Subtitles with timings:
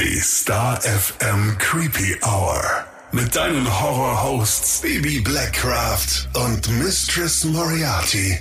[0.00, 2.62] Die Star FM Creepy Hour.
[3.12, 8.38] Mit deinen Horror-Hosts Baby Blackcraft und Mistress Moriarty.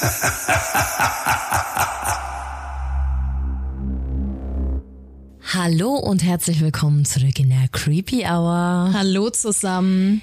[5.52, 8.92] Hallo und herzlich willkommen zurück in der Creepy Hour.
[8.94, 10.22] Hallo zusammen.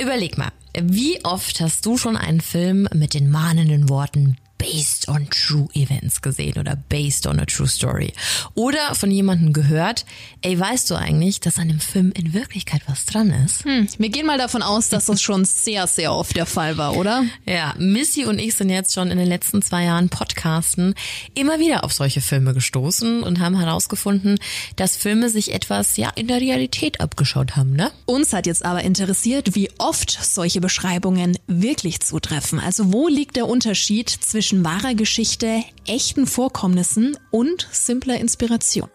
[0.00, 5.28] Überleg mal, wie oft hast du schon einen Film mit den mahnenden Worten based on
[5.30, 8.12] true events gesehen oder based on a true story.
[8.54, 10.04] Oder von jemandem gehört,
[10.42, 13.64] ey, weißt du eigentlich, dass an dem Film in Wirklichkeit was dran ist?
[13.64, 16.96] Hm, wir gehen mal davon aus, dass das schon sehr, sehr oft der Fall war,
[16.96, 17.24] oder?
[17.44, 20.94] Ja, Missy und ich sind jetzt schon in den letzten zwei Jahren Podcasten
[21.34, 24.38] immer wieder auf solche Filme gestoßen und haben herausgefunden,
[24.76, 27.90] dass Filme sich etwas, ja, in der Realität abgeschaut haben, ne?
[28.06, 32.60] Uns hat jetzt aber interessiert, wie oft solche Beschreibungen wirklich zutreffen.
[32.60, 38.88] Also wo liegt der Unterschied zwischen zwischen wahrer Geschichte, echten Vorkommnissen und simpler Inspiration.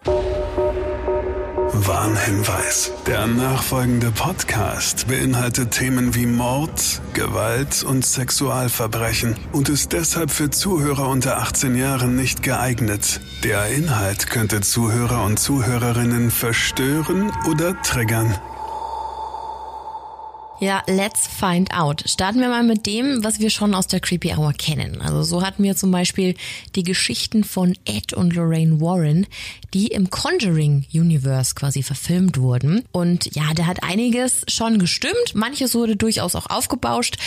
[1.73, 2.93] Warnhinweis.
[3.05, 11.09] Der nachfolgende Podcast beinhaltet Themen wie Mord, Gewalt und Sexualverbrechen und ist deshalb für Zuhörer
[11.09, 13.19] unter 18 Jahren nicht geeignet.
[13.43, 18.39] Der Inhalt könnte Zuhörer und Zuhörerinnen verstören oder triggern.
[20.61, 22.03] Ja, let's find out.
[22.05, 25.01] Starten wir mal mit dem, was wir schon aus der Creepy Hour kennen.
[25.01, 26.35] Also so hatten wir zum Beispiel
[26.75, 29.25] die Geschichten von Ed und Lorraine Warren,
[29.73, 32.83] die im Conjuring Universe quasi verfilmt wurden.
[32.91, 35.33] Und ja, da hat einiges schon gestimmt.
[35.33, 37.17] Manches wurde durchaus auch aufgebauscht.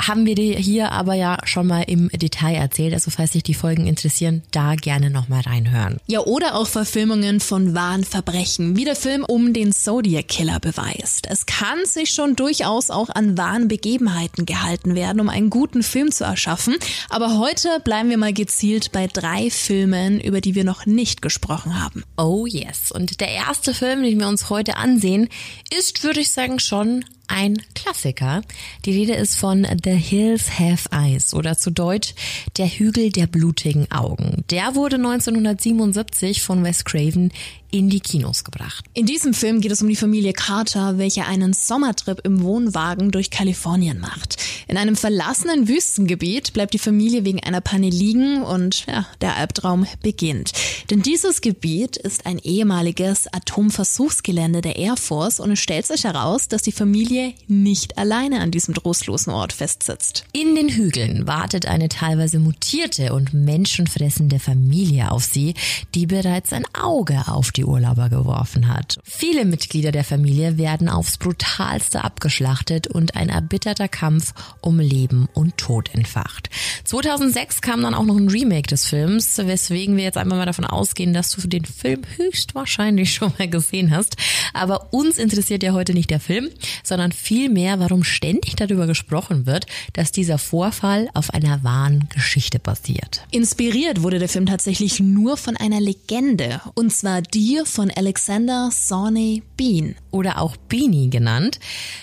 [0.00, 2.94] Haben wir dir hier aber ja schon mal im Detail erzählt.
[2.94, 5.98] Also falls dich die Folgen interessieren, da gerne nochmal reinhören.
[6.06, 11.26] Ja, oder auch Verfilmungen von wahren Verbrechen, wie der Film um den Zodiac Killer beweist.
[11.28, 15.82] Es kann sich schon durchaus muss auch an wahren Begebenheiten gehalten werden, um einen guten
[15.82, 16.76] Film zu erschaffen.
[17.08, 21.82] Aber heute bleiben wir mal gezielt bei drei Filmen, über die wir noch nicht gesprochen
[21.82, 22.04] haben.
[22.18, 22.92] Oh yes.
[22.92, 25.28] Und der erste Film, den wir uns heute ansehen,
[25.76, 28.42] ist, würde ich sagen, schon ein Klassiker.
[28.84, 32.14] Die Rede ist von The Hills Have Eyes oder zu Deutsch
[32.56, 34.44] Der Hügel der blutigen Augen.
[34.50, 37.32] Der wurde 1977 von Wes Craven
[37.74, 38.84] in die Kinos gebracht.
[38.94, 43.30] In diesem Film geht es um die Familie Carter, welche einen Sommertrip im Wohnwagen durch
[43.30, 44.36] Kalifornien macht.
[44.68, 49.86] In einem verlassenen Wüstengebiet bleibt die Familie wegen einer Panne liegen und ja, der Albtraum
[50.02, 50.52] beginnt.
[50.90, 56.46] Denn dieses Gebiet ist ein ehemaliges Atomversuchsgelände der Air Force und es stellt sich heraus,
[56.46, 57.13] dass die Familie
[57.46, 60.24] nicht alleine an diesem trostlosen Ort festsitzt.
[60.32, 65.54] In den Hügeln wartet eine teilweise mutierte und menschenfressende Familie auf sie,
[65.94, 68.98] die bereits ein Auge auf die Urlauber geworfen hat.
[69.04, 75.56] Viele Mitglieder der Familie werden aufs brutalste abgeschlachtet und ein erbitterter Kampf um Leben und
[75.56, 76.50] Tod entfacht.
[76.84, 80.64] 2006 kam dann auch noch ein Remake des Films, weswegen wir jetzt einmal mal davon
[80.64, 84.16] ausgehen, dass du den Film höchstwahrscheinlich schon mal gesehen hast.
[84.52, 86.50] Aber uns interessiert ja heute nicht der Film,
[86.82, 93.26] sondern vielmehr, warum ständig darüber gesprochen wird, dass dieser Vorfall auf einer wahren Geschichte basiert.
[93.30, 99.42] Inspiriert wurde der Film tatsächlich nur von einer Legende, und zwar die von Alexander Sawney
[99.56, 101.58] Bean oder auch Beanie genannt,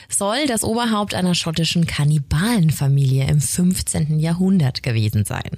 [0.09, 4.19] soll das Oberhaupt einer schottischen Kannibalenfamilie im 15.
[4.19, 5.49] Jahrhundert gewesen sein.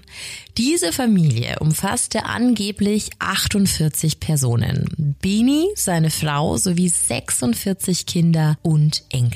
[0.57, 5.15] Diese Familie umfasste angeblich 48 Personen.
[5.21, 9.32] Beanie, seine Frau sowie 46 Kinder und Enkel.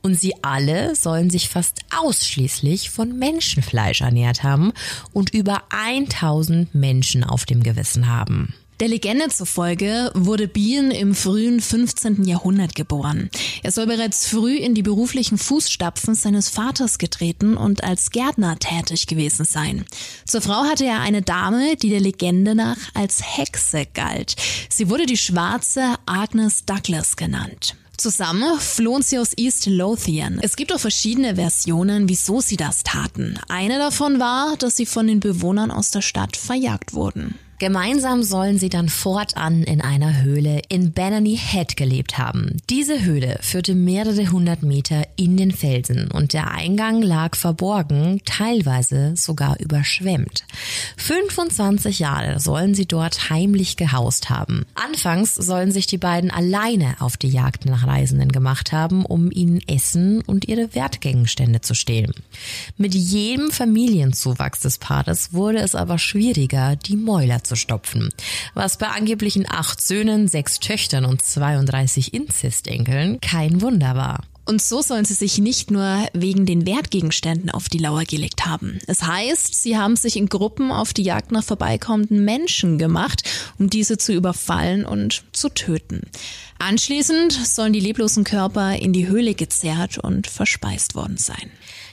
[0.00, 4.72] Und sie alle sollen sich fast ausschließlich von Menschenfleisch ernährt haben
[5.12, 8.54] und über 1000 Menschen auf dem Gewissen haben.
[8.82, 12.24] Der Legende zufolge wurde Bean im frühen 15.
[12.24, 13.30] Jahrhundert geboren.
[13.62, 19.06] Er soll bereits früh in die beruflichen Fußstapfen seines Vaters getreten und als Gärtner tätig
[19.06, 19.84] gewesen sein.
[20.26, 24.34] Zur Frau hatte er eine Dame, die der Legende nach als Hexe galt.
[24.68, 27.76] Sie wurde die schwarze Agnes Douglas genannt.
[28.02, 30.40] Zusammen flohen sie aus East Lothian.
[30.42, 33.38] Es gibt auch verschiedene Versionen, wieso sie das taten.
[33.48, 37.38] Eine davon war, dass sie von den Bewohnern aus der Stadt verjagt wurden.
[37.62, 42.56] Gemeinsam sollen sie dann fortan in einer Höhle in Banany Head gelebt haben.
[42.68, 49.14] Diese Höhle führte mehrere hundert Meter in den Felsen und der Eingang lag verborgen, teilweise
[49.14, 50.44] sogar überschwemmt.
[50.96, 54.66] 25 Jahre sollen sie dort heimlich gehaust haben.
[54.74, 59.60] Anfangs sollen sich die beiden alleine auf die Jagd nach Reisenden gemacht haben, um ihnen
[59.68, 62.12] Essen und ihre Wertgegenstände zu stehlen.
[62.76, 68.10] Mit jedem Familienzuwachs des Paares wurde es aber schwieriger, die Mäuler zu stopfen.
[68.54, 74.24] Was bei angeblichen acht Söhnen, sechs Töchtern und 32 Inzestenkeln kein Wunder war.
[74.44, 78.80] Und so sollen sie sich nicht nur wegen den Wertgegenständen auf die Lauer gelegt haben.
[78.88, 83.22] Es heißt, sie haben sich in Gruppen auf die Jagd nach vorbeikommenden Menschen gemacht,
[83.58, 86.02] um diese zu überfallen und zu töten.
[86.58, 91.50] Anschließend sollen die leblosen Körper in die Höhle gezerrt und verspeist worden sein.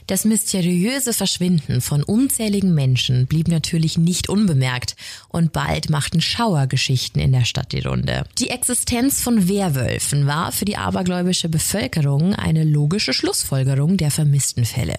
[0.10, 4.96] Das mysteriöse Verschwinden von unzähligen Menschen blieb natürlich nicht unbemerkt
[5.28, 8.24] und bald machten Schauergeschichten in der Stadt die Runde.
[8.40, 14.96] Die Existenz von Werwölfen war für die abergläubische Bevölkerung eine logische Schlussfolgerung der vermissten Fälle.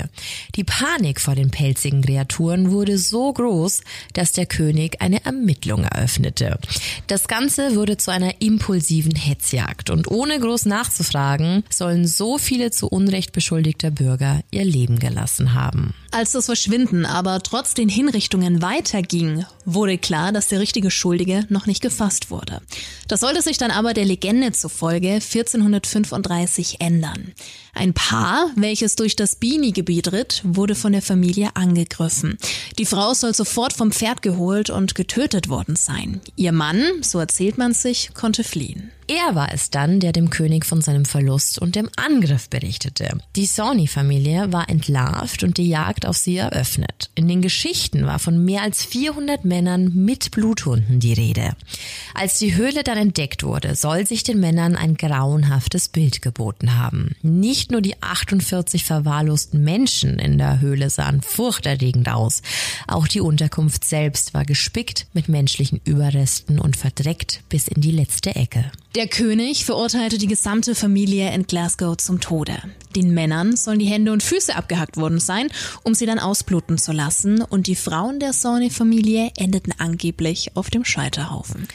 [0.55, 3.81] Die Panik vor den pelzigen Kreaturen wurde so groß,
[4.12, 6.61] dass der König eine Ermittlung eröffnete.
[7.09, 12.87] Das Ganze wurde zu einer impulsiven Hetzjagd und ohne groß nachzufragen sollen so viele zu
[12.87, 15.94] Unrecht beschuldigter Bürger ihr Leben gelassen haben.
[16.12, 21.67] Als das Verschwinden aber trotz den Hinrichtungen weiterging, wurde klar, dass der richtige Schuldige noch
[21.67, 22.61] nicht gefasst wurde.
[23.08, 27.32] Das sollte sich dann aber der Legende zufolge 1435 ändern.
[27.73, 32.37] Ein Paar, welches durch das Bini-Gebiet ritt, wurde von der Familie angegriffen.
[32.79, 36.20] Die Frau soll sofort vom Pferd geholt und getötet worden sein.
[36.37, 38.91] Ihr Mann, so erzählt man sich, konnte fliehen.
[39.06, 43.19] Er war es dann, der dem König von seinem Verlust und dem Angriff berichtete.
[43.35, 47.11] Die Sawney-Familie war entlarvt und die Jagd auf sie eröffnet.
[47.15, 51.53] In den Geschichten war von mehr als 400 Männern mit Bluthunden die Rede.
[52.15, 57.15] Als die Höhle dann entdeckt wurde, soll sich den Männern ein grauenhaftes Bild geboten haben.
[57.23, 62.43] Nicht nur die 48 verwahrlosten Menschen in der Höhle sahen furchterregend aus,
[62.89, 68.35] auch die Unterkunft selbst war gespickt mit menschlichen Überresten und verdreckt bis in die letzte
[68.35, 68.71] Ecke.
[68.97, 72.61] Der König verurteilte die gesamte Familie in Glasgow zum Tode.
[72.97, 75.49] Den Männern sollen die Hände und Füße abgehackt worden sein,
[75.83, 80.85] um sie dann ausbluten zu lassen, und die Frauen der Sawney-Familie endeten angeblich auf dem
[80.85, 81.67] Scheiterhaufen.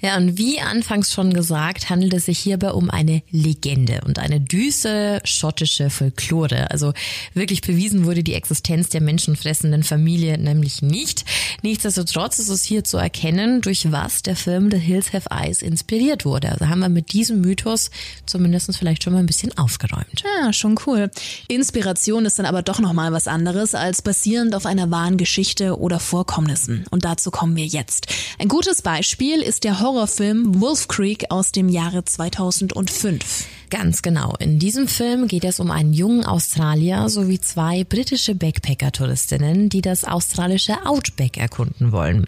[0.00, 4.40] Ja, und wie anfangs schon gesagt, handelt es sich hierbei um eine Legende und eine
[4.40, 6.70] düstere schottische Folklore.
[6.70, 6.92] Also
[7.34, 11.24] wirklich bewiesen wurde die Existenz der menschenfressenden Familie nämlich nicht.
[11.62, 16.24] Nichtsdestotrotz ist es hier zu erkennen, durch was der Film The Hills Have Eyes inspiriert
[16.24, 16.52] wurde.
[16.52, 17.90] Also haben wir mit diesem Mythos
[18.26, 20.24] zumindest vielleicht schon mal ein bisschen aufgeräumt.
[20.24, 21.10] Ja, schon cool.
[21.48, 26.00] Inspiration ist dann aber doch nochmal was anderes als basierend auf einer wahren Geschichte oder
[26.00, 26.84] Vorkommnissen.
[26.90, 28.08] Und dazu kommen wir jetzt.
[28.38, 33.46] Ein gutes Beispiel ist der Horrorfilm Wolf Creek aus dem Jahre 2005.
[33.70, 34.34] Ganz genau.
[34.40, 40.04] In diesem Film geht es um einen jungen Australier sowie zwei britische Backpacker-Touristinnen, die das
[40.04, 42.26] australische Outback erkunden wollen.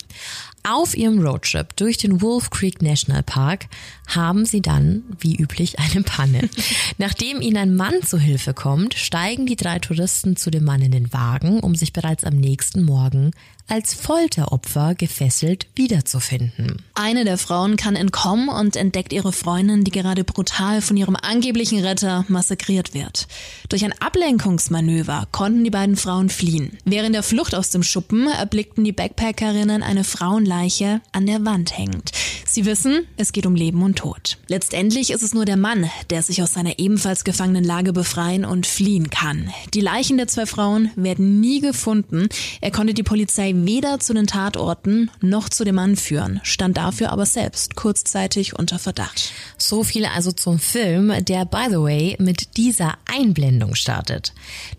[0.63, 3.67] Auf ihrem Roadtrip durch den Wolf Creek National Park
[4.07, 6.49] haben sie dann, wie üblich, eine Panne.
[6.99, 10.93] Nachdem ihnen ein Mann zu Hilfe kommt, steigen die drei Touristen zu dem Mann in
[10.93, 13.33] den Wagen, um sich bereits am nächsten Morgen
[13.69, 16.83] als Folteropfer gefesselt wiederzufinden.
[16.95, 21.85] Eine der Frauen kann entkommen und entdeckt ihre Freundin, die gerade brutal von ihrem angeblichen
[21.85, 23.29] Retter massakriert wird.
[23.69, 26.79] Durch ein Ablenkungsmanöver konnten die beiden Frauen fliehen.
[26.85, 32.13] Während der Flucht aus dem Schuppen erblickten die Backpackerinnen eine Frauenleiche an der Wand hängend.
[32.47, 34.39] Sie wissen, es geht um Leben und Tod.
[34.49, 38.67] Letztendlich ist es nur der Mann, der sich aus seiner ebenfalls gefangenen Lage befreien und
[38.67, 39.53] fliehen kann.
[39.75, 42.29] Die Leichen der zwei Frauen werden nie gefunden.
[42.63, 47.13] Er konnte die Polizei weder zu den Tatorten noch zu dem Mann führen, stand dafür
[47.13, 49.33] aber selbst kurzzeitig unter Verdacht.
[49.57, 54.33] So viel also zum Film, der by the way mit dieser Einblendung startet.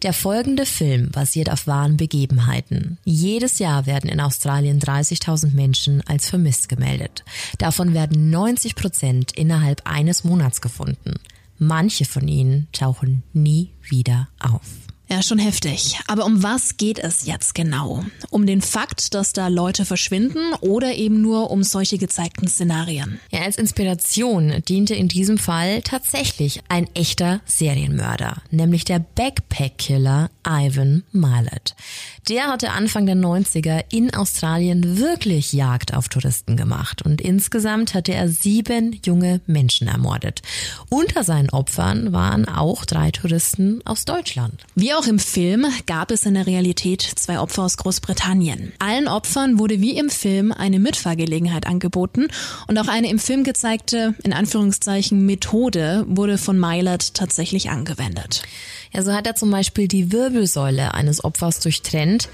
[0.03, 2.97] Der folgende Film basiert auf wahren Begebenheiten.
[3.05, 7.23] Jedes Jahr werden in Australien 30.000 Menschen als vermisst gemeldet.
[7.57, 11.15] Davon werden 90 Prozent innerhalb eines Monats gefunden.
[11.57, 14.88] Manche von ihnen tauchen nie wieder auf.
[15.11, 15.97] Ja, schon heftig.
[16.05, 18.05] Aber um was geht es jetzt genau?
[18.29, 23.19] Um den Fakt, dass da Leute verschwinden oder eben nur um solche gezeigten Szenarien?
[23.31, 31.03] Ja, als Inspiration diente in diesem Fall tatsächlich ein echter Serienmörder, nämlich der Backpack-Killer Ivan
[31.11, 31.75] Milet.
[32.29, 38.13] Der hatte Anfang der 90er in Australien wirklich Jagd auf Touristen gemacht und insgesamt hatte
[38.13, 40.43] er sieben junge Menschen ermordet.
[40.89, 44.65] Unter seinen Opfern waren auch drei Touristen aus Deutschland.
[44.75, 48.73] Wie auch im Film gab es in der Realität zwei Opfer aus Großbritannien.
[48.79, 52.27] Allen Opfern wurde wie im Film eine Mitfahrgelegenheit angeboten
[52.67, 58.43] und auch eine im Film gezeigte, in Anführungszeichen, Methode wurde von Mylert tatsächlich angewendet.
[58.93, 62.29] Ja, so hat er zum Beispiel die Wirbelsäule eines Opfers durchtrennt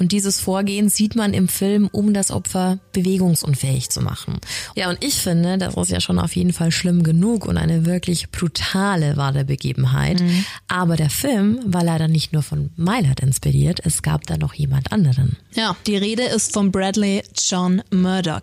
[0.00, 4.38] und dieses Vorgehen sieht man im Film, um das Opfer bewegungsunfähig zu machen.
[4.74, 7.84] Ja, und ich finde, das ist ja schon auf jeden Fall schlimm genug und eine
[7.84, 10.20] wirklich brutale wahre Begebenheit.
[10.20, 10.44] Mhm.
[10.68, 14.90] Aber der Film war leider nicht nur von Mylard inspiriert, es gab da noch jemand
[14.90, 15.36] anderen.
[15.52, 18.42] Ja, die Rede ist von Bradley John Murdoch.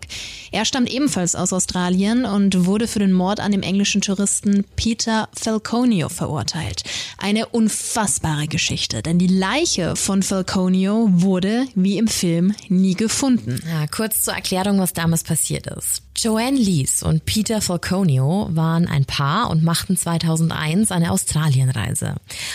[0.52, 5.28] Er stammt ebenfalls aus Australien und wurde für den Mord an dem englischen Touristen Peter
[5.34, 6.82] Falconio verurteilt.
[7.18, 13.60] Eine unfassbare Geschichte, denn die Leiche von Falconio wurde, wie im Film, nie gefunden.
[13.68, 16.02] Ja, kurz zur Erklärung, was damals passiert ist.
[16.14, 22.14] Joanne Lees und Peter Falconio waren ein Paar und machten 2001 eine Australienreise.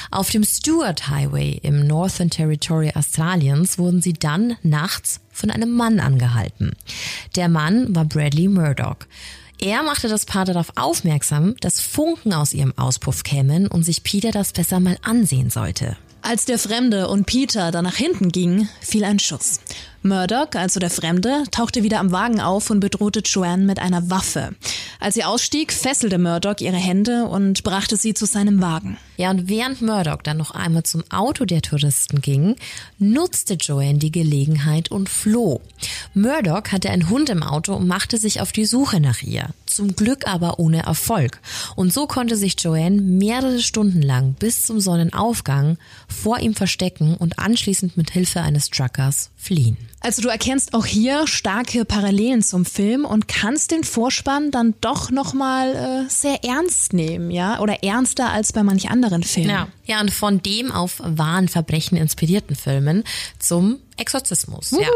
[0.10, 6.00] Auf dem Stuart Highway im Northern Territory Australiens wurden sie dann nachts von einem Mann
[6.00, 6.78] angehalten.
[7.36, 9.00] Der Mann war Bradley Murdoch.
[9.60, 14.32] Er machte das Paar darauf aufmerksam, dass Funken aus ihrem Auspuff kämen und sich Peter
[14.32, 15.96] das besser mal ansehen sollte.
[16.22, 19.60] Als der Fremde und Peter dann nach hinten gingen, fiel ein Schuss.
[20.04, 24.54] Murdoch, also der Fremde, tauchte wieder am Wagen auf und bedrohte Joanne mit einer Waffe.
[25.00, 28.98] Als sie ausstieg, fesselte Murdoch ihre Hände und brachte sie zu seinem Wagen.
[29.16, 32.56] Ja, und während Murdoch dann noch einmal zum Auto der Touristen ging,
[33.00, 35.62] nutzte Joanne die Gelegenheit und floh.
[36.14, 39.50] Murdoch hatte einen Hund im Auto und machte sich auf die Suche nach ihr.
[39.66, 41.40] Zum Glück aber ohne Erfolg.
[41.76, 47.40] Und so konnte sich Joanne mehrere Stunden lang bis zum Sonnenaufgang vor ihm verstecken und
[47.40, 49.78] anschließend mit Hilfe eines Truckers fliehen.
[50.04, 55.12] Also du erkennst auch hier starke Parallelen zum Film und kannst den Vorspann dann doch
[55.12, 57.62] nochmal äh, sehr ernst nehmen, ja?
[57.62, 59.50] Oder ernster als bei manch anderen Filmen.
[59.50, 59.68] Ja.
[59.86, 63.06] ja, und von dem auf wahren Verbrechen inspirierten Filmen
[63.40, 64.72] zum Exorzismus.
[64.72, 64.90] Ja.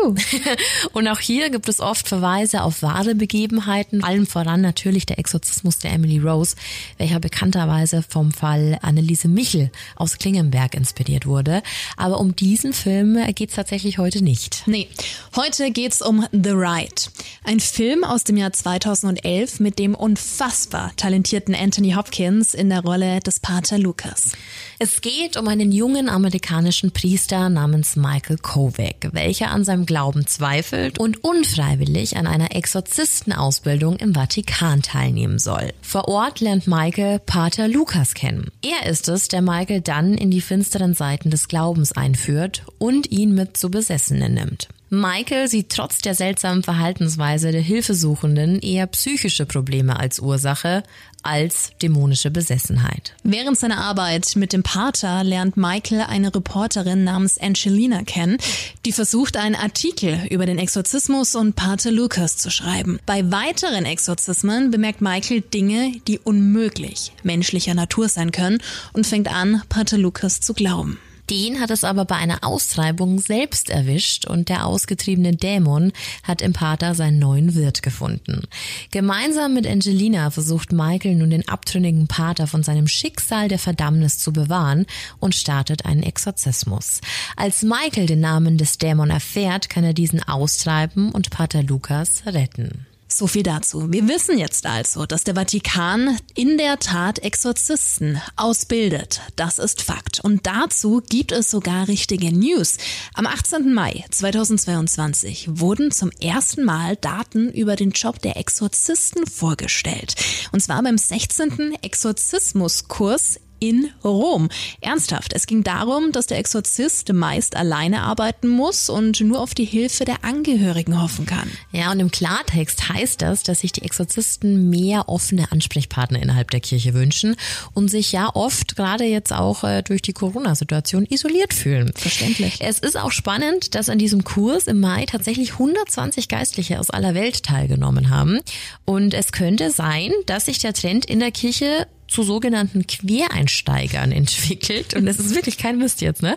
[0.92, 5.80] Und auch hier gibt es oft Verweise auf wahre Begebenheiten, allem voran natürlich der Exorzismus
[5.80, 6.58] der Emily Rose,
[6.98, 11.64] welcher bekannterweise vom Fall Anneliese Michel aus Klingenberg inspiriert wurde.
[11.96, 14.64] Aber um diesen Film geht es tatsächlich heute nicht.
[14.66, 14.90] Nee,
[15.38, 17.04] heute geht's um The Ride.
[17.46, 23.22] Ein Film aus dem Jahr 2011 mit dem unfassbar talentierten Anthony Hopkins in der Rolle
[23.22, 24.34] des Pater Lucas.
[24.80, 31.00] Es geht um einen jungen amerikanischen Priester namens Michael Kovac, welcher an seinem Glauben zweifelt
[31.00, 35.74] und unfreiwillig an einer Exorzistenausbildung im Vatikan teilnehmen soll.
[35.82, 38.52] Vor Ort lernt Michael Pater Lukas kennen.
[38.62, 43.34] Er ist es, der Michael dann in die finsteren Seiten des Glaubens einführt und ihn
[43.34, 44.70] mit zu Besessenen nimmt.
[44.90, 50.84] Michael sieht trotz der seltsamen Verhaltensweise der Hilfesuchenden eher psychische Probleme als Ursache
[51.24, 53.14] als dämonische Besessenheit.
[53.24, 58.38] Während seiner Arbeit mit dem Pater lernt Michael eine Reporterin namens Angelina kennen,
[58.86, 63.00] die versucht, einen Artikel über den Exorzismus und Pater Lucas zu schreiben.
[63.06, 68.60] Bei weiteren Exorzismen bemerkt Michael Dinge, die unmöglich menschlicher Natur sein können
[68.94, 70.98] und fängt an, Pater Lucas zu glauben.
[71.30, 75.92] Den hat es aber bei einer Austreibung selbst erwischt und der ausgetriebene Dämon
[76.24, 78.44] hat im Pater seinen neuen Wirt gefunden.
[78.92, 84.32] Gemeinsam mit Angelina versucht Michael nun den abtrünnigen Pater von seinem Schicksal der Verdammnis zu
[84.32, 84.86] bewahren
[85.20, 87.02] und startet einen Exorzismus.
[87.36, 92.86] Als Michael den Namen des Dämon erfährt, kann er diesen austreiben und Pater Lukas retten.
[93.18, 93.92] So viel dazu.
[93.92, 99.22] Wir wissen jetzt also, dass der Vatikan in der Tat Exorzisten ausbildet.
[99.36, 100.20] Das ist Fakt.
[100.20, 102.78] Und dazu gibt es sogar richtige News.
[103.16, 103.74] Am 18.
[103.74, 110.14] Mai 2022 wurden zum ersten Mal Daten über den Job der Exorzisten vorgestellt.
[110.52, 111.76] Und zwar beim 16.
[111.82, 114.50] Exorzismuskurs in Rom.
[114.82, 119.66] Ernsthaft, es ging darum, dass der Exorzist meist alleine arbeiten muss und nur auf die
[119.66, 121.50] Hilfe der Angehörigen hoffen kann.
[121.72, 126.60] Ja, und im Klartext heißt das, dass sich die Exorzisten mehr offene Ansprechpartner innerhalb der
[126.60, 127.36] Kirche wünschen
[127.74, 131.92] und sich ja oft, gerade jetzt auch äh, durch die Corona-Situation, isoliert fühlen.
[131.96, 132.58] Verständlich.
[132.60, 137.14] Es ist auch spannend, dass an diesem Kurs im Mai tatsächlich 120 Geistliche aus aller
[137.14, 138.40] Welt teilgenommen haben.
[138.86, 144.94] Und es könnte sein, dass sich der Trend in der Kirche zu sogenannten Quereinsteigern entwickelt.
[144.96, 146.36] Und das ist wirklich kein Mist jetzt, ne?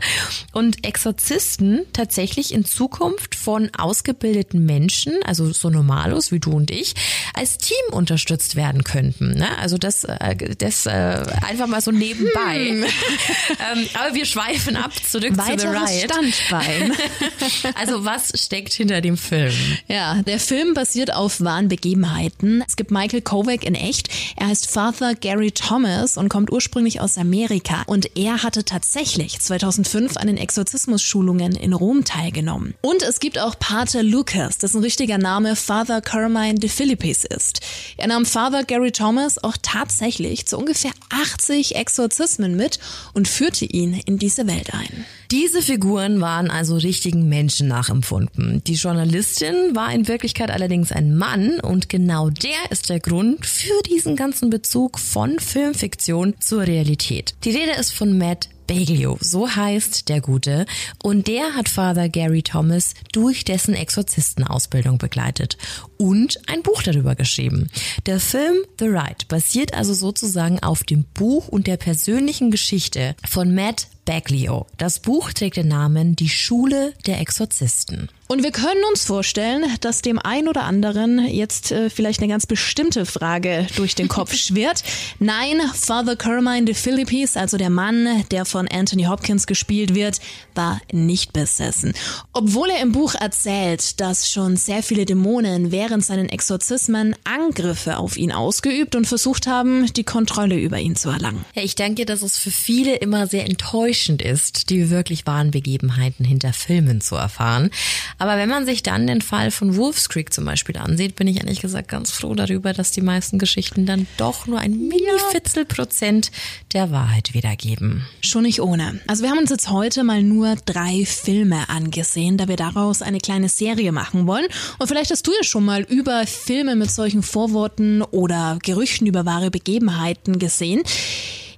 [0.52, 6.94] Und Exorzisten tatsächlich in Zukunft von ausgebildeten Menschen, also so Normalos wie du und ich,
[7.34, 9.34] als Team unterstützt werden könnten.
[9.34, 9.46] Ne?
[9.58, 12.58] Also das, äh, das äh, einfach mal so nebenbei.
[12.58, 12.84] Hm.
[13.72, 16.34] ähm, aber wir schweifen ab zurück Weiteres zu The Riot.
[16.40, 16.92] Standbein.
[17.74, 19.54] also was steckt hinter dem Film?
[19.86, 22.64] Ja, der Film basiert auf wahren Begebenheiten.
[22.66, 24.08] Es gibt Michael Kovac in echt.
[24.36, 27.82] Er heißt Father Gary Thomas und kommt ursprünglich aus Amerika.
[27.86, 32.74] Und er hatte tatsächlich 2005 an den Exorzismus-Schulungen in Rom teilgenommen.
[32.82, 37.60] Und es gibt auch Pater Lucas, ein richtiger Name, Father Carmine de Philippis ist.
[37.96, 42.78] Er nahm Father Gary Thomas auch tatsächlich zu ungefähr 80 Exorzismen mit
[43.12, 45.04] und führte ihn in diese Welt ein.
[45.30, 48.64] Diese Figuren waren also richtigen Menschen nachempfunden.
[48.64, 53.80] Die Journalistin war in Wirklichkeit allerdings ein Mann und genau der ist der Grund für
[53.88, 57.36] diesen ganzen Bezug von Filmfiktion zur Realität.
[57.44, 60.64] Die Rede ist von Matt Baglio, so heißt der Gute,
[61.02, 65.58] und der hat Father Gary Thomas durch dessen Exorzistenausbildung begleitet
[65.96, 67.68] und ein Buch darüber geschrieben.
[68.06, 73.54] Der Film The Ride basiert also sozusagen auf dem Buch und der persönlichen Geschichte von
[73.54, 74.66] Matt Baglio.
[74.76, 78.08] Das Buch trägt den Namen Die Schule der Exorzisten.
[78.30, 82.46] Und wir können uns vorstellen, dass dem ein oder anderen jetzt äh, vielleicht eine ganz
[82.46, 84.84] bestimmte Frage durch den Kopf schwirrt.
[85.18, 90.20] Nein, Father Carmine de Philippis, also der Mann, der von Anthony Hopkins gespielt wird,
[90.54, 91.92] war nicht besessen.
[92.32, 98.16] Obwohl er im Buch erzählt, dass schon sehr viele Dämonen während seinen Exorzismen Angriffe auf
[98.16, 101.44] ihn ausgeübt und versucht haben, die Kontrolle über ihn zu erlangen.
[101.56, 106.24] Ja, ich denke, dass es für viele immer sehr enttäuschend ist, die wirklich wahren Begebenheiten
[106.24, 107.72] hinter Filmen zu erfahren.
[108.20, 111.38] Aber wenn man sich dann den Fall von Wolf's Creek zum Beispiel ansieht, bin ich
[111.38, 116.30] ehrlich gesagt ganz froh darüber, dass die meisten Geschichten dann doch nur ein mini-Fitzel Prozent
[116.74, 118.04] der Wahrheit wiedergeben.
[118.20, 119.00] Schon nicht ohne.
[119.06, 123.20] Also wir haben uns jetzt heute mal nur drei Filme angesehen, da wir daraus eine
[123.20, 124.48] kleine Serie machen wollen.
[124.78, 129.24] Und vielleicht hast du ja schon mal über Filme mit solchen Vorworten oder Gerüchten über
[129.24, 130.82] wahre Begebenheiten gesehen.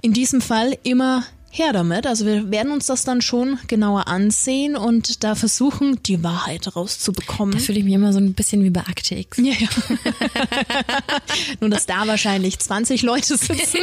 [0.00, 2.06] In diesem Fall immer her damit.
[2.06, 7.54] Also wir werden uns das dann schon genauer ansehen und da versuchen, die Wahrheit rauszubekommen.
[7.54, 9.37] Da fühle ich mich immer so ein bisschen wie bei Akte X.
[9.37, 9.68] Ja, ja.
[11.61, 13.78] nur, dass da wahrscheinlich 20 Leute sitzen.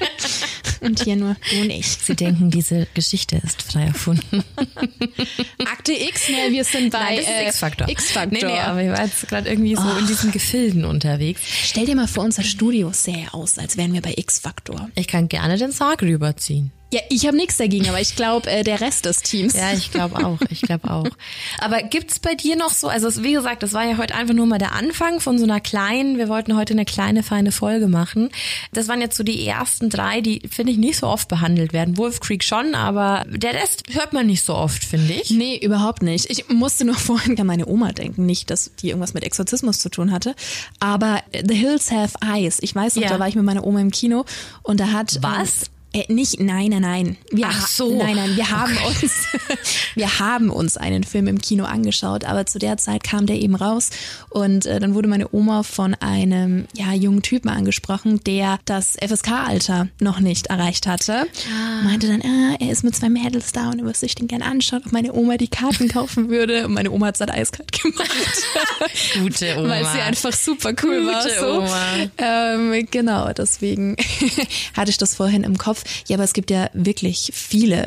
[0.80, 1.86] und hier nur du und ich.
[1.86, 4.42] Sie denken, diese Geschichte ist frei erfunden.
[5.70, 7.90] Akte X, ne, wir sind bei äh, X-Faktor.
[7.90, 8.48] X-Faktor.
[8.48, 11.42] Nee, nee, aber ich war jetzt gerade irgendwie so in diesen Gefilden unterwegs.
[11.44, 14.88] Stell dir mal vor, unser Studio sähe aus, als wären wir bei X-Faktor.
[14.94, 16.72] Ich kann gerne den Sarg rüberziehen.
[16.96, 19.52] Ja, ich habe nichts dagegen, aber ich glaube, äh, der Rest des Teams.
[19.52, 20.38] Ja, ich glaube auch.
[20.48, 21.04] Ich glaube auch.
[21.58, 24.46] Aber gibt's bei dir noch so, also wie gesagt, das war ja heute einfach nur
[24.46, 28.30] mal der Anfang von so einer kleinen, wir wollten heute eine kleine, feine Folge machen.
[28.72, 31.98] Das waren jetzt so die ersten drei, die, finde ich, nicht so oft behandelt werden.
[31.98, 35.30] Wolf Creek schon, aber der Rest hört man nicht so oft, finde ich.
[35.30, 36.30] Nee, überhaupt nicht.
[36.30, 38.24] Ich musste nur vorhin an meine Oma denken.
[38.24, 40.34] Nicht, dass die irgendwas mit Exorzismus zu tun hatte.
[40.80, 42.58] Aber The Hills Have Eyes.
[42.62, 43.10] Ich weiß noch, Ja.
[43.10, 44.24] da war ich mit meiner Oma im Kino
[44.62, 45.18] und da hat.
[45.20, 45.70] Was?
[45.96, 47.16] Äh, nicht, nein, nein, nein.
[47.30, 47.96] Wir Ach so.
[47.96, 49.12] Nein, nein, wir haben uns,
[49.94, 53.54] wir haben uns einen Film im Kino angeschaut, aber zu der Zeit kam der eben
[53.54, 53.88] raus
[54.28, 59.88] und äh, dann wurde meine Oma von einem ja, jungen Typen angesprochen, der das FSK-Alter
[59.98, 61.26] noch nicht erreicht hatte.
[61.82, 64.42] Meinte dann, ah, er ist mit zwei Mädels da und er würde sich den gern
[64.42, 66.66] anschauen, ob meine Oma die Karten kaufen würde.
[66.66, 68.10] Und meine Oma hat es dann eiskalt gemacht.
[69.18, 69.68] Gute Oma.
[69.68, 71.30] Weil sie einfach super cool Gute war.
[71.30, 71.60] So.
[71.62, 71.96] Oma.
[72.18, 73.96] Ähm, genau, deswegen
[74.76, 75.84] hatte ich das vorhin im Kopf.
[76.08, 77.86] Ja, aber es gibt ja wirklich viele.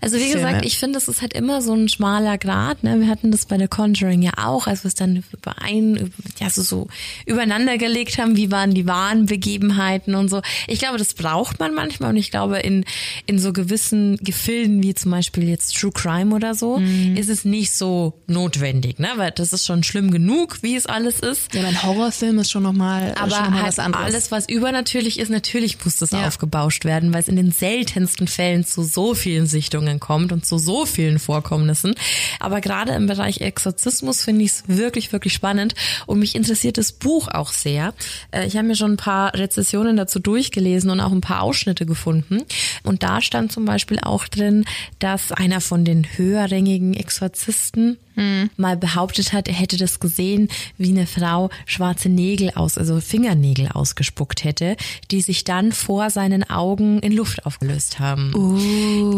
[0.00, 0.34] Also wie Filme.
[0.46, 2.82] gesagt, ich finde, das ist halt immer so ein schmaler Grad.
[2.84, 3.00] Ne?
[3.00, 6.62] Wir hatten das bei The Conjuring ja auch, als wir es dann überein, ja, so,
[6.62, 6.88] so
[7.26, 10.42] übereinander gelegt haben, wie waren die wahren Begebenheiten und so.
[10.66, 12.84] Ich glaube, das braucht man manchmal und ich glaube, in,
[13.26, 17.16] in so gewissen Gefilden, wie zum Beispiel jetzt True Crime oder so, Mhm.
[17.16, 19.08] ist es nicht so notwendig, ne?
[19.16, 21.54] Weil das ist schon schlimm genug, wie es alles ist.
[21.54, 24.04] Ja, ein Horrorfilm ist schon nochmal Aber schon noch mal halt was anderes.
[24.04, 26.26] alles, was übernatürlich ist, natürlich muss das Ja.
[26.28, 30.86] aufgebauscht werden, weil in den seltensten Fällen zu so vielen Sichtungen kommt und zu so
[30.86, 31.94] vielen Vorkommnissen.
[32.40, 35.74] Aber gerade im Bereich Exorzismus finde ich es wirklich, wirklich spannend
[36.06, 37.94] und mich interessiert das Buch auch sehr.
[38.30, 41.86] Äh, Ich habe mir schon ein paar Rezessionen dazu durchgelesen und auch ein paar Ausschnitte
[41.86, 42.44] gefunden.
[42.82, 44.64] Und da stand zum Beispiel auch drin,
[44.98, 47.98] dass einer von den höherrangigen Exorzisten
[48.56, 53.68] mal behauptet hat, er hätte das gesehen, wie eine Frau schwarze Nägel aus, also Fingernägel
[53.68, 54.76] ausgespuckt hätte,
[55.10, 58.32] die sich dann vor seinen Augen in Luft aufgelöst haben.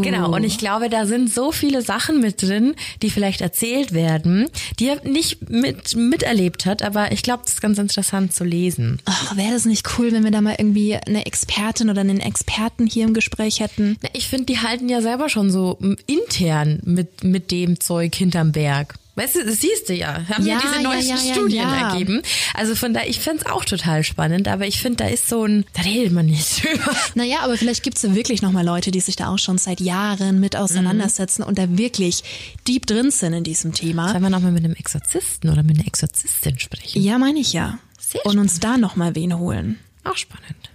[0.02, 4.48] Genau, und ich glaube, da sind so viele Sachen mit drin, die vielleicht erzählt werden,
[4.78, 9.00] die er nicht mit, miterlebt hat, aber ich glaube, das ist ganz interessant zu lesen.
[9.04, 12.86] Ach, wäre das nicht cool, wenn wir da mal irgendwie eine Expertin oder einen Experten
[12.86, 13.96] hier im Gespräch hätten?
[14.02, 18.52] Na, Ich finde, die halten ja selber schon so intern mit, mit dem Zeug hinterm
[18.52, 18.89] Berg.
[19.20, 20.26] Weißt du, das siehst du ja.
[20.30, 22.22] Haben ja, Ja, diese neuesten ja, ja, Studien ergeben.
[22.54, 25.66] Also von da, ich find's auch total spannend, aber ich finde, da ist so ein,
[25.74, 26.96] da redet man nicht drüber.
[27.14, 30.40] Naja, aber vielleicht gibt's ja wirklich nochmal Leute, die sich da auch schon seit Jahren
[30.40, 32.24] mit auseinandersetzen und da wirklich
[32.66, 34.08] deep drin sind in diesem Thema.
[34.08, 37.02] Sollen wir nochmal mit einem Exorzisten oder mit einer Exorzistin sprechen?
[37.02, 37.78] Ja, meine ich ja.
[37.98, 39.78] Sehr und uns da nochmal wen holen.
[40.04, 40.70] Auch spannend.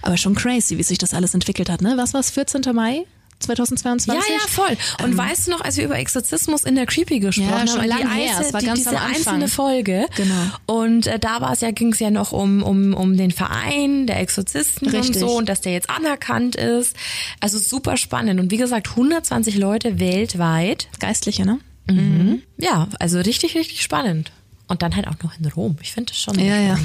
[0.00, 1.94] Aber schon crazy, wie sich das alles entwickelt hat, ne?
[1.96, 2.62] Was war's, 14.
[2.72, 3.04] Mai
[3.44, 4.28] 2022.
[4.28, 4.76] Ja, ja, voll.
[5.02, 7.80] Und ähm, weißt du noch, als wir über Exorzismus in der Creepy gesprochen ja, schon
[7.80, 10.06] haben, lange die her, es war die, ganz diese einzelne Folge.
[10.16, 10.34] Genau.
[10.66, 14.06] Und äh, da war es ja, ging es ja noch um, um, um den Verein
[14.06, 15.14] der Exorzisten Richtig.
[15.16, 16.96] und so und dass der jetzt anerkannt ist.
[17.40, 18.40] Also super spannend.
[18.40, 20.88] Und wie gesagt, 120 Leute weltweit.
[20.98, 21.58] Geistliche, ne?
[21.86, 22.42] Mhm.
[22.56, 24.32] Ja, also richtig, richtig spannend.
[24.66, 25.76] Und dann halt auch noch in Rom.
[25.82, 26.38] Ich finde das schon.
[26.38, 26.78] Ja, ja.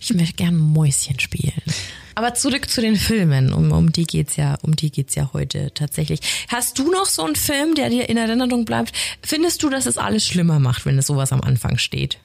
[0.00, 1.52] Ich möchte gerne Mäuschen spielen.
[2.14, 3.52] Aber zurück zu den Filmen.
[3.52, 6.20] Um, um die geht's ja, um die geht's ja heute tatsächlich.
[6.48, 8.92] Hast du noch so einen Film, der dir in Erinnerung bleibt?
[9.22, 12.18] Findest du, dass es alles schlimmer macht, wenn es sowas am Anfang steht?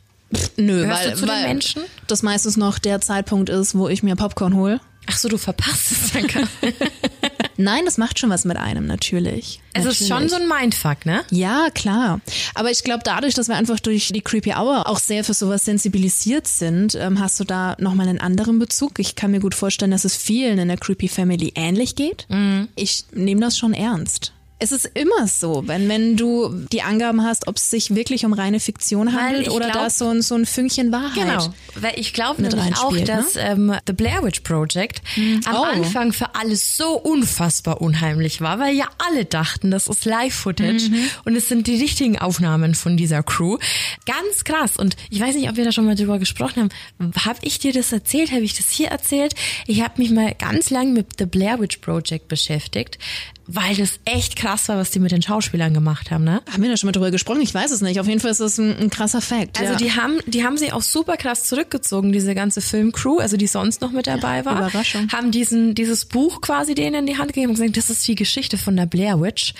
[0.57, 1.83] Nö, Hörst weil, zu weil den Menschen?
[2.07, 4.79] das meistens noch der Zeitpunkt ist, wo ich mir Popcorn hole.
[5.05, 6.43] Ach so, du verpasst es dann gar
[7.57, 9.61] Nein, das macht schon was mit einem, natürlich.
[9.73, 10.01] Es natürlich.
[10.01, 11.21] ist schon so ein Mindfuck, ne?
[11.31, 12.21] Ja, klar.
[12.53, 15.65] Aber ich glaube, dadurch, dass wir einfach durch die Creepy Hour auch sehr für sowas
[15.65, 18.99] sensibilisiert sind, ähm, hast du da nochmal einen anderen Bezug.
[18.99, 22.25] Ich kann mir gut vorstellen, dass es vielen in der Creepy Family ähnlich geht.
[22.29, 22.67] Mhm.
[22.75, 24.33] Ich nehme das schon ernst.
[24.59, 28.33] Es ist immer so, wenn, wenn du die Angaben hast, ob es sich wirklich um
[28.33, 31.15] reine Fiktion handelt oder glaub, da so ein, so ein Fünkchen Wahrheit.
[31.15, 33.41] Genau, weil ich glaube nämlich auch, reinspielt, dass ne?
[33.41, 35.01] ähm, The Blair Witch Project
[35.45, 35.63] am Oh.
[35.63, 40.89] Anfang für alles so unfassbar unheimlich war, weil ja alle dachten, das ist Live-Footage
[41.25, 43.57] und es sind die richtigen Aufnahmen von dieser Crew.
[44.05, 44.77] Ganz krass.
[44.77, 47.13] Und ich weiß nicht, ob wir da schon mal drüber gesprochen haben.
[47.25, 48.31] Habe ich dir das erzählt?
[48.31, 49.35] Habe ich das hier erzählt?
[49.67, 52.97] Ich habe mich mal ganz lang mit The Blair Witch Project beschäftigt,
[53.47, 56.41] weil das echt krass war, was die mit den Schauspielern gemacht haben, ne?
[56.51, 57.41] Haben wir da schon mal drüber gesprochen?
[57.41, 57.99] Ich weiß es nicht.
[57.99, 59.59] Auf jeden Fall ist das ein, ein krasser Fact.
[59.59, 59.77] Also ja.
[59.77, 63.81] die haben, die haben sich auch super krass zurückgezogen, diese ganze Filmcrew, also die sonst
[63.81, 64.69] noch mit dabei war.
[64.69, 65.09] Überraschung.
[65.11, 68.15] Haben diesen, dieses Buch quasi denen in die Hand gegeben und gesagt, das ist die
[68.15, 69.53] Geschichte von der Blair Witch.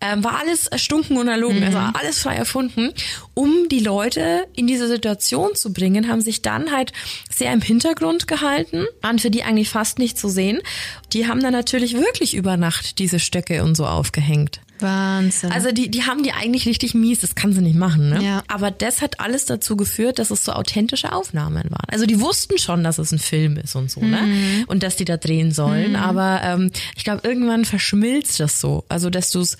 [0.00, 2.92] Ähm, war alles erstunken und erlogen, also alles frei erfunden.
[3.34, 6.92] Um die Leute in diese Situation zu bringen, haben sich dann halt
[7.30, 10.60] sehr im Hintergrund gehalten, waren für die eigentlich fast nicht zu sehen.
[11.12, 14.60] Die haben dann natürlich wirklich über Nacht diese Stöcke und so aufgehängt.
[14.80, 15.50] Wahnsinn.
[15.50, 18.22] Also die, die haben die eigentlich richtig mies, das kann sie nicht machen, ne?
[18.22, 18.42] Ja.
[18.48, 21.88] Aber das hat alles dazu geführt, dass es so authentische Aufnahmen waren.
[21.88, 24.64] Also die wussten schon, dass es ein Film ist und so, ne?
[24.66, 25.96] Und dass die da drehen sollen.
[25.96, 28.84] Aber ähm, ich glaube, irgendwann verschmilzt das so.
[28.88, 29.56] Also dass du es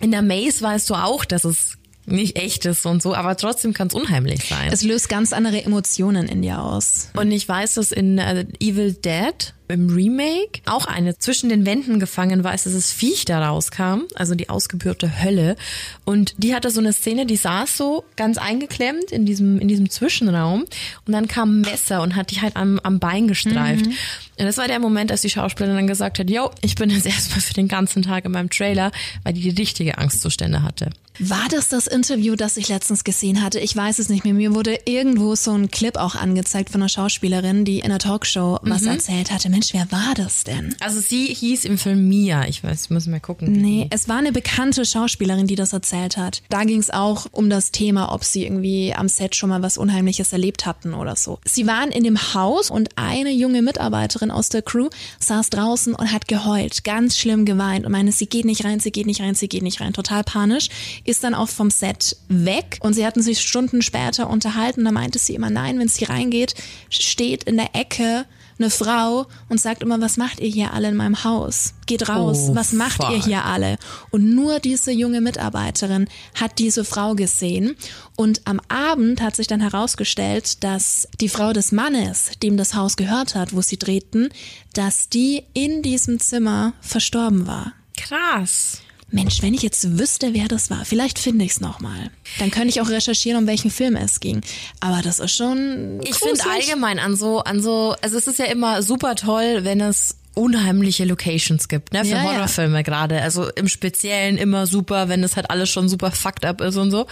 [0.00, 1.76] in der Maze weißt du auch, dass es
[2.06, 4.70] nicht echt ist und so, aber trotzdem kann es unheimlich sein.
[4.72, 7.10] es löst ganz andere Emotionen in dir aus.
[7.14, 11.98] Und ich weiß, dass in äh, Evil Dead im Remake auch eine zwischen den Wänden
[11.98, 15.56] gefangen war, als dieses Viech da rauskam, also die ausgebürte Hölle.
[16.04, 19.88] Und die hatte so eine Szene, die saß so ganz eingeklemmt in diesem, in diesem
[19.88, 20.64] Zwischenraum
[21.06, 23.86] und dann kam ein Messer und hat dich halt am, am Bein gestreift.
[23.86, 27.06] Und das war der Moment, als die Schauspielerin dann gesagt hat, yo, ich bin jetzt
[27.06, 30.90] erstmal für den ganzen Tag in meinem Trailer, weil die die richtige Angstzustände hatte.
[31.20, 33.60] War das das Interview, das ich letztens gesehen hatte?
[33.60, 34.34] Ich weiß es nicht mehr.
[34.34, 38.58] Mir wurde irgendwo so ein Clip auch angezeigt von einer Schauspielerin, die in einer Talkshow
[38.62, 39.48] was erzählt hatte.
[39.48, 40.74] Mensch, wer war das denn?
[40.80, 43.52] Also sie hieß im Film Mia, ich weiß, müssen wir gucken.
[43.52, 46.42] Nee, es war eine bekannte Schauspielerin, die das erzählt hat.
[46.48, 49.78] Da ging es auch um das Thema, ob sie irgendwie am Set schon mal was
[49.78, 51.38] Unheimliches erlebt hatten oder so.
[51.44, 54.88] Sie waren in dem Haus und eine junge Mitarbeiterin aus der Crew
[55.20, 58.90] saß draußen und hat geheult, ganz schlimm geweint und meinte, sie geht nicht rein, sie
[58.90, 60.70] geht nicht rein, sie geht nicht rein, total panisch,
[61.04, 64.84] ist dann auch vom Set weg und sie hatten sich Stunden später unterhalten.
[64.84, 66.54] Da meinte sie immer, nein, wenn sie reingeht,
[66.90, 68.24] steht in der Ecke
[68.56, 71.74] eine Frau und sagt immer, was macht ihr hier alle in meinem Haus?
[71.86, 73.24] Geht raus, Oh, was macht ihr fuck.
[73.24, 73.78] hier alle?
[74.10, 77.74] Und nur diese junge Mitarbeiterin hat diese Frau gesehen.
[78.14, 82.96] Und am Abend hat sich dann herausgestellt, dass die Frau des Mannes, dem das Haus
[82.96, 84.28] gehört hat, wo sie drehten,
[84.72, 87.72] dass die in diesem Zimmer verstorben war.
[87.96, 88.78] Krass.
[89.14, 92.10] Mensch, wenn ich jetzt wüsste, wer das war, vielleicht finde ich es nochmal.
[92.38, 94.40] Dann könnte ich auch recherchieren, um welchen Film es ging.
[94.80, 96.00] Aber das ist schon.
[96.02, 99.80] Ich finde allgemein an so, an so, also es ist ja immer super toll, wenn
[99.80, 102.22] es unheimliche Locations gibt, ne, für Ja, ja.
[102.24, 103.22] Horrorfilme gerade.
[103.22, 106.90] Also im Speziellen immer super, wenn es halt alles schon super fucked up ist und
[106.90, 107.06] so.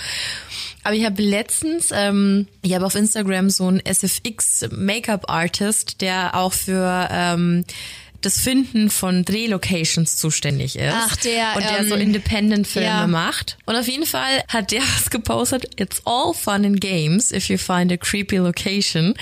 [0.83, 6.35] Aber ich habe letztens, ähm, ich habe auf Instagram so einen SFX Make-up Artist, der
[6.35, 7.65] auch für ähm,
[8.23, 10.95] das Finden von Drehlocations zuständig ist.
[10.95, 13.07] Ach, der, Und der ähm, so Independent-Filme ja.
[13.07, 13.59] macht.
[13.67, 17.59] Und auf jeden Fall hat der was gepostet, it's all fun and games if you
[17.59, 19.15] find a creepy location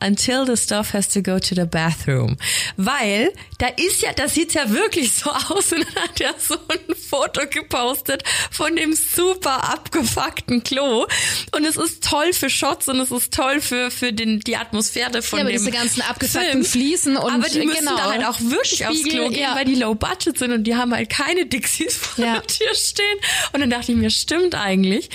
[0.00, 2.36] until the stuff has to go to the bathroom.
[2.76, 6.54] Weil da ist ja, das sieht ja wirklich so aus und dann hat er so
[6.54, 11.06] ein Foto gepostet von dem super abgefuckten Klo.
[11.52, 15.22] Und es ist toll für Shots und es ist toll für, für den, die Atmosphäre
[15.22, 16.64] von Ja, aber dem diese ganzen abgefuckten Film.
[16.64, 17.96] Fliesen und Aber die müssen genau.
[17.96, 19.54] da halt auch wirklich aufs Klo gehen, ja.
[19.54, 22.34] weil die low budget sind und die haben halt keine Dixies vor Ja.
[22.34, 23.18] der Tür stehen.
[23.52, 25.08] Und dann dachte ich mir, stimmt eigentlich.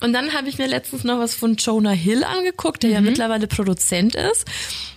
[0.00, 3.46] Und dann habe ich mir letztens noch was von Jonah Hill angeguckt, der ja mittlerweile
[3.46, 4.44] Produzent ist.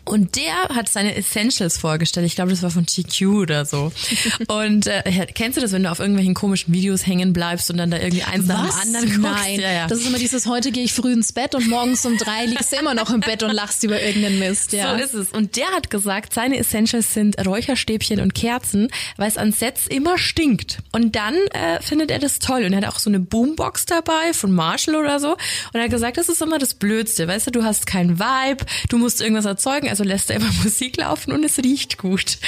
[0.05, 2.25] Und der hat seine Essentials vorgestellt.
[2.25, 3.91] Ich glaube, das war von GQ oder so.
[4.47, 7.91] Und äh, kennst du das, wenn du auf irgendwelchen komischen Videos hängen bleibst und dann
[7.91, 9.43] da irgendwie eins nach dem anderen guckst?
[9.43, 9.87] Nein, Ja, ja.
[9.87, 12.73] das ist immer dieses, heute gehe ich früh ins Bett und morgens um drei liegst
[12.73, 14.73] du immer noch im Bett und lachst über irgendeinen Mist.
[14.73, 14.97] Ja.
[14.97, 15.29] So ist es.
[15.29, 20.17] Und der hat gesagt, seine Essentials sind Räucherstäbchen und Kerzen, weil es an Sets immer
[20.17, 20.79] stinkt.
[20.91, 22.63] Und dann äh, findet er das toll.
[22.65, 25.31] Und er hat auch so eine Boombox dabei von Marshall oder so.
[25.31, 25.39] Und
[25.73, 27.27] er hat gesagt, das ist immer das Blödste.
[27.27, 30.97] Weißt du, du hast keinen Vibe, du musst irgendwas erzeugen, also lässt er immer Musik
[30.97, 32.39] laufen und es riecht gut.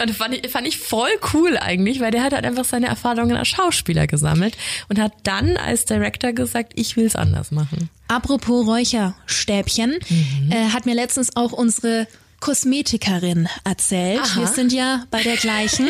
[0.00, 2.86] Und das fand ich, fand ich voll cool eigentlich, weil der hat halt einfach seine
[2.86, 4.56] Erfahrungen als Schauspieler gesammelt
[4.88, 7.90] und hat dann als Director gesagt, ich will es anders machen.
[8.08, 10.50] Apropos Räucherstäbchen, Mhm.
[10.52, 12.06] äh, hat mir letztens auch unsere
[12.44, 14.20] Kosmetikerin erzählt.
[14.20, 14.40] Aha.
[14.40, 15.88] Wir sind ja bei der gleichen.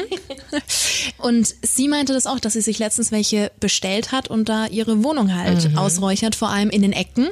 [1.19, 5.03] und sie meinte das auch, dass sie sich letztens welche bestellt hat und da ihre
[5.03, 5.79] Wohnung halt Mhm.
[5.79, 7.29] ausräuchert, vor allem in den Ecken.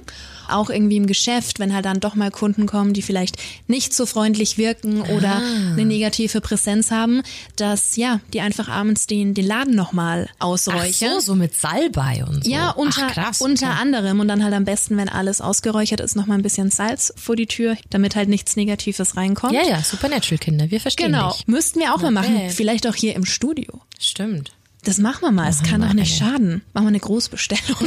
[0.49, 3.37] Auch irgendwie im Geschäft, wenn halt dann doch mal Kunden kommen, die vielleicht
[3.69, 5.73] nicht so freundlich wirken oder Ah.
[5.73, 7.23] eine negative Präsenz haben,
[7.57, 11.13] dass ja, die einfach abends den, den Laden nochmal Ach ausräuchern.
[11.15, 12.51] so, so mit Salbei und so.
[12.51, 13.41] Ja, unter, Ach, krass.
[13.41, 14.21] unter anderem.
[14.21, 17.37] Und dann halt am besten, wenn alles ausgeräuchert ist, noch mal ein bisschen Salz vor
[17.37, 19.53] die Tür, damit halt nichts Negatives reinkommt.
[19.55, 21.33] Ja, ja, Supernatural-Kinder, wir verstehen Genau.
[21.33, 21.47] dich.
[21.47, 22.51] Müssten wir auch mal machen.
[22.51, 23.81] Vielleicht auch hier im Studio.
[23.99, 24.53] Stimmt.
[24.85, 25.49] Das machen wir mal.
[25.49, 26.31] Es kann doch nicht mal.
[26.33, 26.63] schaden.
[26.75, 27.77] Machen wir eine Großbestellung.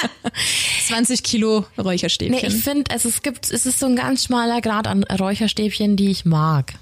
[0.86, 2.38] 20 Kilo Nee, Räucherstäbchen.
[2.50, 6.10] ich finde, also es gibt, es ist so ein ganz schmaler Grad an Räucherstäbchen, die
[6.10, 6.74] ich mag.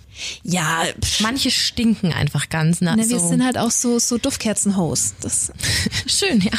[0.44, 3.11] ja, pff, Manche stinken einfach ganz nach ne, so.
[3.11, 5.16] wir sind halt auch so, so Duftkerzen-Host.
[5.23, 5.53] Das
[6.07, 6.53] Schön, ja.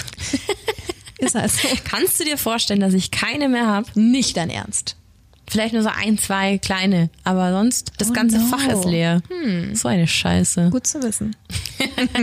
[1.19, 1.67] ist halt so.
[1.85, 3.87] Kannst du dir vorstellen, dass ich keine mehr habe?
[3.99, 4.95] Nicht dein Ernst.
[5.49, 8.45] Vielleicht nur so ein, zwei kleine, aber sonst das Oh ganze no.
[8.45, 9.21] Fach ist leer.
[9.73, 10.69] So eine Scheiße.
[10.69, 11.35] Gut zu wissen.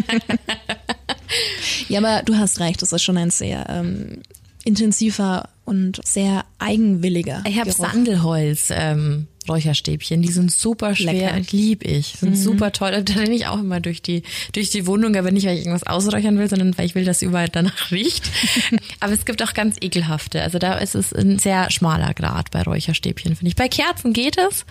[1.89, 4.23] ja, aber du hast recht, das ist schon ein sehr ähm,
[4.65, 7.73] intensiver und sehr eigenwilliger Ich habe.
[7.73, 11.32] Sandelholz ähm, Räucherstäbchen, die sind super schwer Lecker.
[11.32, 11.38] Mhm.
[11.38, 12.14] und lieb ich.
[12.18, 12.94] Sind super toll.
[12.94, 15.61] Und da renne ich auch immer durch die durch die Wohnung, aber nicht weil ich
[15.61, 18.30] irgendwas ausräuchern will, sondern weil ich will, dass überall danach riecht.
[19.00, 20.42] aber es gibt auch ganz ekelhafte.
[20.42, 23.56] Also da ist es ein sehr schmaler Grad bei Räucherstäbchen, finde ich.
[23.56, 24.64] Bei Kerzen geht es,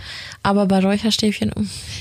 [0.43, 1.51] aber bei Räucherstäbchen.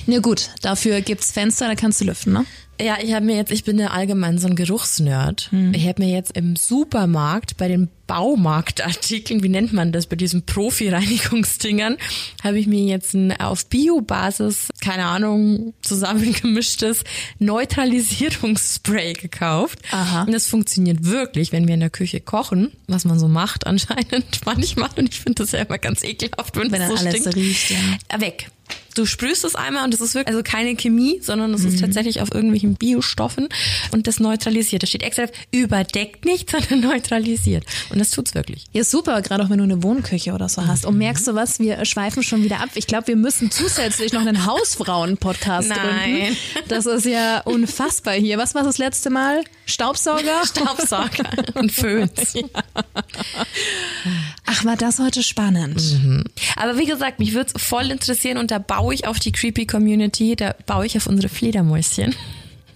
[0.06, 2.44] Na gut, dafür gibt's Fenster, da kannst du lüften, ne?
[2.80, 5.48] Ja, ich habe mir jetzt, ich bin ja allgemein so ein Geruchsnerd.
[5.50, 5.72] Hm.
[5.74, 10.44] Ich habe mir jetzt im Supermarkt bei den Baumarktartikeln, wie nennt man das, bei diesen
[10.44, 11.96] Profi-Reinigungsdingern,
[12.42, 17.04] habe ich mir jetzt ein auf Biobasis, keine Ahnung, zusammengemischtes
[17.38, 19.78] Neutralisierungsspray gekauft.
[19.90, 20.24] Aha.
[20.24, 24.40] Und das funktioniert wirklich, wenn wir in der Küche kochen, was man so macht anscheinend
[24.44, 24.90] manchmal.
[24.96, 27.36] Und ich finde das ja immer ganz ekelhaft, wenn, Wenn dann so alles stinkt.
[27.36, 28.20] riecht, ja.
[28.20, 28.50] Weg.
[28.94, 31.68] Du sprühst es einmal und das ist wirklich, also keine Chemie, sondern es Mhm.
[31.68, 33.48] ist tatsächlich auf irgendwelchen Biostoffen
[33.90, 34.82] und das neutralisiert.
[34.82, 37.64] Da steht extra überdeckt nicht, sondern neutralisiert.
[37.90, 38.64] Und das tut's wirklich.
[38.72, 40.86] Ja, super, gerade auch wenn du eine Wohnküche oder so hast.
[40.86, 42.70] Und merkst du was, wir schweifen schon wieder ab.
[42.74, 46.36] Ich glaube, wir müssen zusätzlich noch einen Hausfrauen-Podcast gründen.
[46.68, 48.38] Das ist ja unfassbar hier.
[48.38, 49.42] Was war das letzte Mal?
[49.66, 50.42] Staubsauger?
[50.44, 52.34] Staubsauger und Föhns.
[54.46, 55.80] Ach, war das heute spannend.
[56.56, 60.36] Aber wie gesagt, mich würde voll interessieren und da baue ich auf die Creepy Community,
[60.36, 62.14] da baue ich auf unsere Fledermäuschen.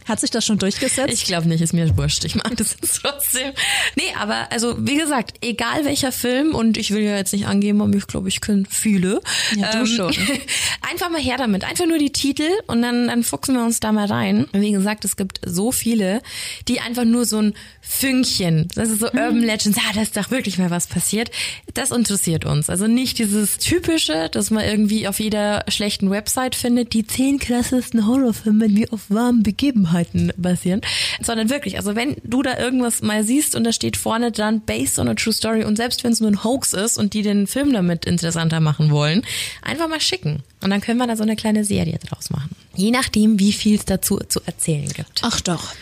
[0.08, 1.12] Hat sich das schon durchgesetzt?
[1.12, 2.24] Ich glaube nicht, ist mir wurscht.
[2.24, 3.52] Ich mag das jetzt trotzdem.
[3.96, 7.82] Nee, aber also wie gesagt, egal welcher Film und ich will ja jetzt nicht angeben,
[7.82, 9.20] aber ich glaube, ich kenne viele.
[9.52, 10.14] Ähm, Ja, du schon.
[10.90, 11.64] Einfach mal her damit.
[11.64, 14.46] Einfach nur die Titel und dann, dann fuchsen wir uns da mal rein.
[14.52, 16.22] Wie gesagt, es gibt so viele,
[16.68, 19.18] die einfach nur so ein Fünkchen, das ist so Mhm.
[19.18, 21.30] Urban Legends, ah, da ist doch wirklich mal was passiert.
[21.74, 22.70] Das interessiert uns.
[22.70, 28.06] Also nicht dieses typische, das man irgendwie auf jeder schlechten Website findet, die zehn krassesten
[28.06, 29.97] Horrorfilme, die auf warmen Begebenheiten
[30.36, 30.80] basieren,
[31.22, 34.98] sondern wirklich, also wenn du da irgendwas mal siehst und da steht vorne dran based
[34.98, 37.46] on a true story und selbst wenn es nur ein Hoax ist und die den
[37.46, 39.22] Film damit interessanter machen wollen,
[39.62, 42.50] einfach mal schicken und dann können wir da so eine kleine Serie draus machen.
[42.74, 45.20] Je nachdem, wie viel es dazu zu erzählen gibt.
[45.22, 45.74] Ach doch,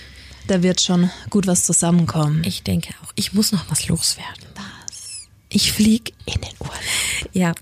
[0.47, 2.43] da wird schon gut was zusammenkommen.
[2.45, 3.13] Ich denke auch.
[3.17, 4.45] Ich muss noch was loswerden.
[4.55, 5.29] Was?
[5.49, 6.77] Ich flieg in den Urlaub.
[7.33, 7.55] Ja.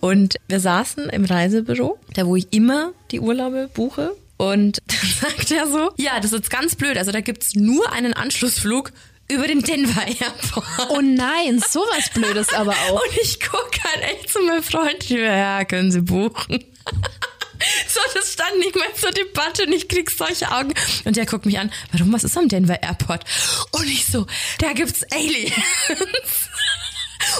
[0.00, 4.16] Und wir saßen im Reisebüro, da wo ich immer die Urlaube buche.
[4.42, 6.98] Und dann sagt er so, ja, das ist jetzt ganz blöd.
[6.98, 8.90] Also da gibt's nur einen Anschlussflug
[9.28, 10.66] über den Denver Airport.
[10.90, 13.02] Oh nein, sowas Blödes aber auch.
[13.02, 16.64] Und ich gucke halt echt zu meinem Freund, ja, können Sie buchen.
[17.86, 20.74] So, das stand nicht mehr zur Debatte und ich krieg solche Augen.
[21.04, 23.24] Und der guckt mich an, warum, was ist am Denver Airport?
[23.70, 24.26] Und ich so,
[24.58, 25.52] da gibt's Aliens.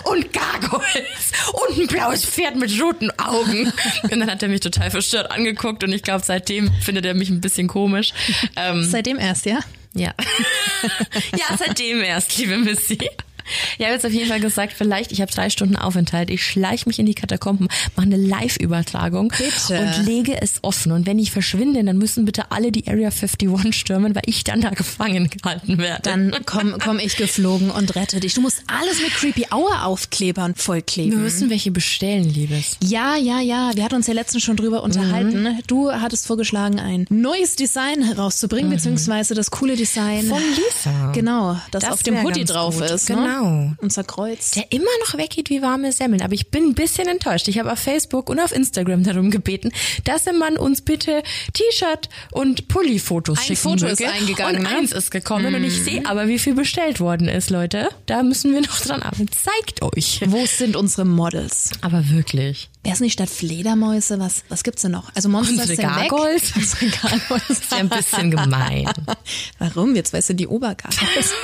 [0.04, 3.72] Und Gargoyles und ein blaues Pferd mit roten Augen.
[4.02, 7.30] Und dann hat er mich total verstört angeguckt und ich glaube, seitdem findet er mich
[7.30, 8.12] ein bisschen komisch.
[8.56, 9.60] Ähm, seitdem erst, ja?
[9.94, 10.14] Ja.
[11.36, 12.98] ja, seitdem erst, liebe Missy.
[13.78, 16.88] Ich habe jetzt auf jeden Fall gesagt, vielleicht, ich habe drei Stunden Aufenthalt, ich schleiche
[16.88, 19.32] mich in die Katakomben, mache eine Live-Übertragung
[19.68, 20.92] und lege es offen.
[20.92, 24.60] Und wenn ich verschwinde, dann müssen bitte alle die Area 51 stürmen, weil ich dann
[24.60, 26.02] da gefangen gehalten werde.
[26.02, 28.34] Dann komm, komm ich geflogen und rette dich.
[28.34, 31.12] Du musst alles mit Creepy Hour Aufklebern vollkleben.
[31.12, 32.76] Wir müssen welche bestellen, Liebes.
[32.82, 33.72] Ja, ja, ja.
[33.74, 35.42] Wir hatten uns ja letztens schon drüber unterhalten.
[35.42, 35.58] Mhm.
[35.66, 38.76] Du hattest vorgeschlagen, ein neues Design herauszubringen, mhm.
[38.76, 40.26] beziehungsweise das coole Design.
[40.26, 41.12] Von Lisa.
[41.12, 42.90] Genau, das, das auf dem Hoodie drauf gut.
[42.90, 43.08] ist.
[43.10, 43.31] Ne?
[43.32, 43.72] Genau.
[43.78, 44.52] Unser Kreuz.
[44.52, 46.22] Der immer noch weggeht wie warme Semmeln.
[46.22, 47.48] Aber ich bin ein bisschen enttäuscht.
[47.48, 49.72] Ich habe auf Facebook und auf Instagram darum gebeten,
[50.04, 54.04] dass man uns bitte T-Shirt und Pulli-Fotos schicken Foto möge.
[54.04, 54.56] ist eingegangen.
[54.56, 54.76] Und ne?
[54.76, 55.50] eins ist gekommen.
[55.50, 55.54] Mhm.
[55.56, 55.84] Und ich mhm.
[55.84, 57.88] sehe aber, wie viel bestellt worden ist, Leute.
[58.06, 59.28] Da müssen wir noch dran arbeiten.
[59.28, 60.20] Zeigt euch.
[60.26, 61.70] Wo sind unsere Models?
[61.80, 62.68] Aber wirklich.
[62.82, 64.18] Wäre es nicht statt Fledermäuse?
[64.18, 65.14] Was, was gibt's denn noch?
[65.14, 66.52] Also Monster Unsere Gargoyles?
[66.56, 67.48] Unsere Gargoyles.
[67.48, 68.90] Das ist ja ein bisschen gemein.
[69.58, 69.94] Warum?
[69.94, 71.32] Jetzt weißt du die Obergargoyles.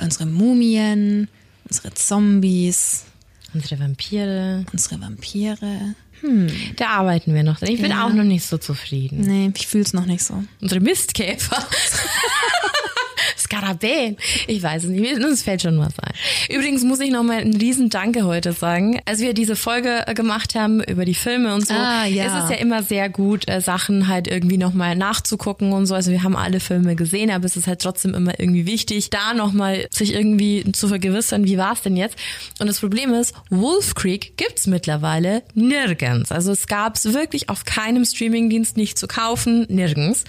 [0.00, 1.28] unsere Mumien,
[1.68, 3.04] unsere Zombies.
[3.54, 4.64] Unsere Vampire.
[4.72, 5.94] Unsere Vampire.
[6.20, 6.50] Hm.
[6.76, 7.62] Da arbeiten wir noch.
[7.62, 8.06] Ich bin ja.
[8.06, 9.20] auch noch nicht so zufrieden.
[9.20, 10.42] Nee, ich fühl's noch nicht so.
[10.60, 11.66] Unsere Mistkäfer.
[13.36, 14.16] Skarabäen.
[14.46, 15.22] Ich weiß es nicht.
[15.22, 16.12] Uns fällt schon was ein.
[16.48, 19.00] Übrigens muss ich noch mal einen riesen Danke heute sagen.
[19.04, 22.26] Als wir diese Folge äh, gemacht haben über die Filme und so, ah, ja.
[22.26, 25.94] ist es ja immer sehr gut, äh, Sachen halt irgendwie noch mal nachzugucken und so.
[25.94, 29.34] Also wir haben alle Filme gesehen, aber es ist halt trotzdem immer irgendwie wichtig, da
[29.34, 32.16] noch mal sich irgendwie zu vergewissern, wie war es denn jetzt?
[32.58, 36.32] Und das Problem ist, Wolf Creek gibt's mittlerweile nirgends.
[36.32, 40.24] Also es gab's wirklich auf keinem Streamingdienst nicht zu kaufen, nirgends.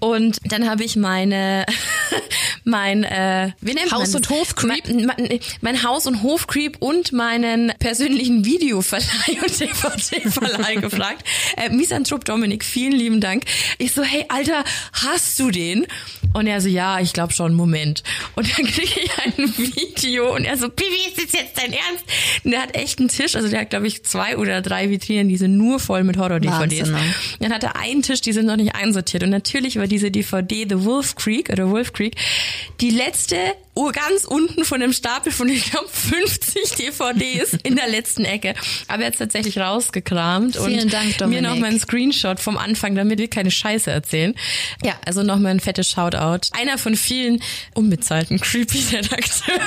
[0.00, 1.66] Und dann habe ich meine
[2.64, 6.76] mein äh, wie nennt Haus und Hof Creep, mein, mein, mein Haus und Hof Creep
[6.80, 11.24] und meinen persönlichen Videoverleih und DVD-Verleih gefragt.
[11.56, 13.44] Äh, Misanthrop Dominik, vielen lieben Dank.
[13.78, 15.86] Ich so, hey Alter, hast du den?
[16.34, 18.02] Und er so, ja, ich glaube schon, Moment.
[18.34, 22.04] Und dann kriege ich ein Video und er so, Bibi, ist das jetzt dein Ernst?
[22.44, 25.28] Und der hat echt einen Tisch, also der hat, glaube ich, zwei oder drei Vitrinen,
[25.28, 26.90] die sind nur voll mit Horror-DVDs.
[26.90, 27.00] Ne?
[27.40, 29.22] Dann hat er einen Tisch, die sind noch nicht einsortiert.
[29.22, 32.16] Und natürlich war diese DVD The Wolf Creek oder Wolf Creek
[32.80, 33.36] die letzte
[33.92, 38.54] ganz unten von dem Stapel von, ich glaube, 50 DVDs in der letzten Ecke.
[38.88, 41.42] Aber er hat tatsächlich rausgekramt Vielen und Dank, Dominik.
[41.42, 44.34] mir noch mal einen Screenshot vom Anfang, damit wir keine Scheiße erzählen.
[44.82, 46.48] Ja, also noch mal ein fettes Shoutout.
[46.52, 47.42] Einer von vielen
[47.74, 49.60] unbezahlten Creepy-Redakteuren.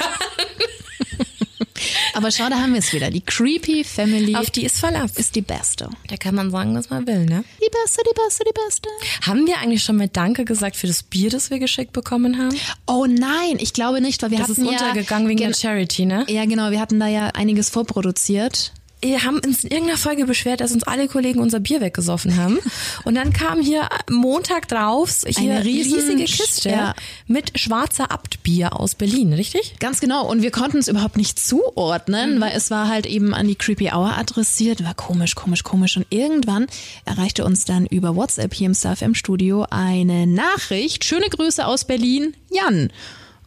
[2.14, 3.10] Aber schau, da haben wir es wieder.
[3.10, 4.36] Die Creepy Family.
[4.36, 5.18] Auf die ist Verlass.
[5.18, 5.90] Ist die beste.
[6.08, 7.44] Da kann man sagen, was man will, ne?
[7.62, 8.90] Die beste, die beste, die beste.
[9.22, 12.56] Haben wir eigentlich schon mal Danke gesagt für das Bier, das wir geschickt bekommen haben?
[12.88, 16.26] Oh nein, ich glaube nicht, weil wir das hatten ist untergegangen wegen der Charity, ne?
[16.30, 16.72] Ja, genau.
[16.72, 21.08] Wir hatten da ja einiges vorproduziert haben uns in irgendeiner Folge beschwert, dass uns alle
[21.08, 22.60] Kollegen unser Bier weggesoffen haben.
[23.04, 26.96] Und dann kam hier Montag drauf hier eine riesige Kiste ja.
[27.28, 29.76] mit schwarzer Abtbier aus Berlin, richtig?
[29.80, 30.30] Ganz genau.
[30.30, 32.42] Und wir konnten es überhaupt nicht zuordnen, mhm.
[32.42, 34.84] weil es war halt eben an die Creepy Hour adressiert.
[34.84, 35.98] War komisch, komisch, komisch.
[35.98, 36.68] Und irgendwann
[37.06, 41.06] erreichte uns dann über WhatsApp hier im Stuff im Studio eine Nachricht.
[41.06, 42.92] Schöne Grüße aus Berlin, Jan.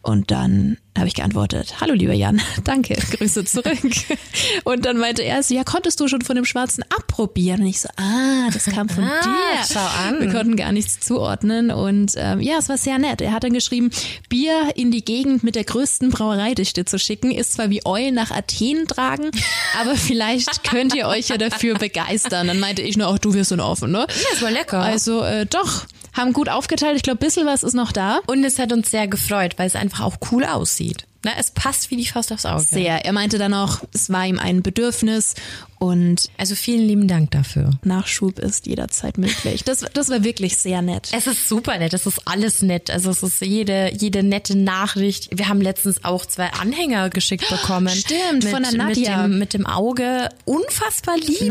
[0.05, 3.75] Und dann habe ich geantwortet, hallo lieber Jan, danke, Grüße zurück.
[4.63, 7.61] Und dann meinte er so, ja, konntest du schon von dem Schwarzen abprobieren?
[7.61, 9.73] Und ich so, ah, das kam von ah, dir.
[9.73, 10.21] Schau an.
[10.21, 13.19] Wir konnten gar nichts zuordnen und ähm, ja, es war sehr nett.
[13.19, 13.89] Er hat dann geschrieben,
[14.29, 18.29] Bier in die Gegend mit der größten Brauereidichte zu schicken, ist zwar wie Eulen nach
[18.29, 19.31] Athen tragen,
[19.81, 22.47] aber vielleicht könnt ihr euch ja dafür begeistern.
[22.47, 24.05] Dann meinte ich nur, auch du wirst so offen, ne?
[24.07, 24.79] Ja, es war lecker.
[24.79, 26.95] Also äh, doch, haben gut aufgeteilt.
[26.95, 28.19] Ich glaube, bisschen was ist noch da.
[28.27, 31.05] Und es hat uns sehr gefreut, weil es einfach auch cool aussieht.
[31.25, 32.61] Na, es passt wie die Faust aufs Auge.
[32.61, 33.03] Sehr.
[33.03, 35.33] Er meinte dann auch, es war ihm ein Bedürfnis
[35.79, 37.71] und also vielen lieben Dank dafür.
[37.83, 39.63] Nachschub ist jederzeit möglich.
[39.63, 41.09] Das, das war wirklich sehr nett.
[41.13, 41.95] Es ist super nett.
[41.95, 42.91] Es ist alles nett.
[42.91, 45.35] Also es ist jede, jede nette Nachricht.
[45.35, 47.89] Wir haben letztens auch zwei Anhänger geschickt bekommen.
[47.89, 49.23] Stimmt, mit, von der Nadja.
[49.23, 50.29] Mit dem, mit dem Auge.
[50.45, 51.41] Unfassbar lieb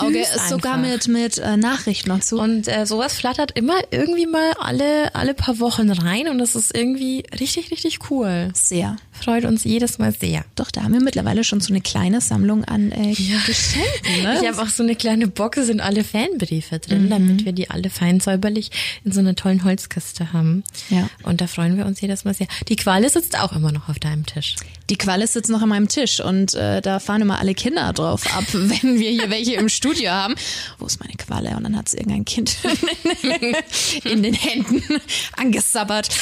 [0.00, 2.38] Auge ist sogar mit, mit äh, Nachrichten noch zu.
[2.38, 6.72] Und äh, sowas flattert immer irgendwie mal alle, alle paar Wochen rein und das ist
[6.74, 8.50] irgendwie richtig, richtig cool.
[8.54, 10.44] Sehr freut uns jedes Mal sehr.
[10.54, 13.38] Doch, da haben wir mittlerweile schon so eine kleine Sammlung an äh, ja.
[13.46, 14.22] Geschenken.
[14.22, 14.38] Ne?
[14.42, 17.10] Ich habe auch so eine kleine Box, sind alle Fanbriefe drin, mhm.
[17.10, 18.70] damit wir die alle fein säuberlich
[19.04, 20.62] in so einer tollen Holzkiste haben.
[20.90, 21.08] Ja.
[21.22, 22.46] Und da freuen wir uns jedes Mal sehr.
[22.68, 24.56] Die Qualle sitzt auch immer noch auf deinem Tisch.
[24.90, 28.36] Die Qualle sitzt noch an meinem Tisch und äh, da fahren immer alle Kinder drauf
[28.36, 30.34] ab, wenn wir hier welche im Studio haben.
[30.78, 31.23] Wo ist meine Qualle?
[31.38, 32.56] Und dann hat sie irgendein Kind
[34.04, 34.82] in den Händen
[35.36, 36.08] angesabbert.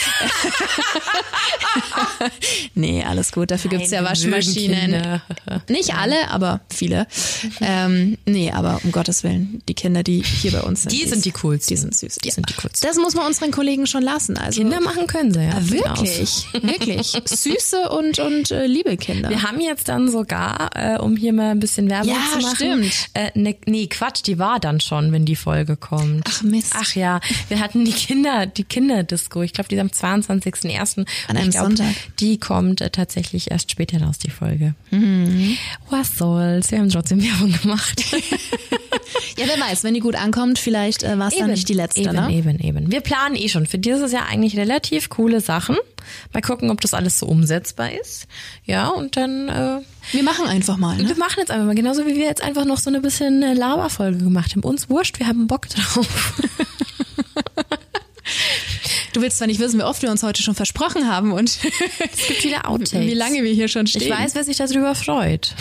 [2.75, 3.51] nee, alles gut.
[3.51, 5.21] Dafür gibt's ja Nein, Waschmaschinen.
[5.69, 7.07] Nicht alle, aber viele.
[7.61, 10.93] Ähm, nee, aber um Gottes Willen, die Kinder, die hier bei uns sind.
[10.93, 11.75] Die sind die coolsten.
[11.75, 12.17] Die sind süß.
[12.25, 12.87] Die sind die coolsten.
[12.87, 14.37] Das muss man unseren Kollegen schon lassen.
[14.37, 15.53] Also Kinder machen können sie ja.
[15.57, 16.47] Ah, durchaus.
[16.53, 17.13] wirklich, wirklich.
[17.27, 19.29] Süße und, und äh, liebe Kinder.
[19.29, 22.57] Wir haben jetzt dann sogar, äh, um hier mal ein bisschen Werbung Ja, zu machen.
[22.57, 22.93] stimmt.
[23.15, 26.25] Äh, ne, nee, Quatsch, die war dann schon, wenn die Folge kommt.
[26.29, 26.75] Ach, Mist.
[26.77, 29.43] Ach ja, wir hatten die Kinder, die Kinderdisco.
[29.43, 31.07] Ich glaube, die ist am 22.01.
[31.29, 31.95] An einem glaub, Sonntag.
[32.21, 34.75] Die kommt äh, tatsächlich erst später raus, die Folge.
[35.91, 36.71] Was soll's?
[36.71, 38.05] Wir haben trotzdem Werbung gemacht.
[39.39, 42.01] Ja, wer weiß, wenn die gut ankommt, vielleicht äh, war es dann nicht die letzte,
[42.01, 42.31] eben, ne?
[42.33, 42.93] eben, eben.
[42.93, 45.77] Wir planen eh schon für dieses Jahr eigentlich relativ coole Sachen.
[46.33, 48.27] Mal gucken, ob das alles so umsetzbar ist.
[48.65, 49.81] Ja, und dann äh,
[50.11, 51.09] Wir machen einfach mal, ne?
[51.09, 53.55] wir machen jetzt einfach mal, genauso wie wir jetzt einfach noch so eine bisschen äh,
[53.55, 54.63] Laberfolge gemacht haben.
[54.63, 56.35] Uns wurscht, wir haben Bock drauf.
[59.13, 61.51] Du willst zwar nicht wissen, wie oft wir uns heute schon versprochen haben und
[62.13, 63.07] Es gibt viele Outtakes.
[63.07, 64.03] wie lange wir hier schon stehen.
[64.03, 65.55] Ich weiß, wer sich darüber freut.